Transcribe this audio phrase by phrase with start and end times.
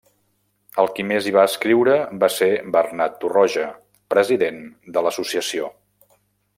[0.83, 3.69] El qui més hi va escriure va ser Bernat Torroja,
[4.15, 4.61] president
[4.97, 5.71] de l'Associació.